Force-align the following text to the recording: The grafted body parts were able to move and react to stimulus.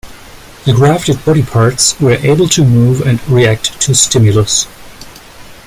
The 0.65 0.73
grafted 0.73 1.23
body 1.25 1.43
parts 1.43 1.99
were 1.99 2.15
able 2.25 2.47
to 2.47 2.65
move 2.65 3.01
and 3.01 3.19
react 3.29 3.79
to 3.81 3.93
stimulus. 3.93 4.65